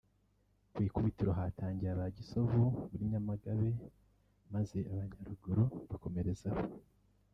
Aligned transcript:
Ku 0.73 0.79
ikubitiro 0.87 1.31
hatangiye 1.39 1.89
aba 1.93 2.05
Gisovu 2.17 2.61
muri 2.89 3.03
Nyamagabe 3.11 3.69
maze 4.53 4.77
aba 4.91 5.03
Nyaruguru 5.11 5.63
bakomerezaho 5.89 6.61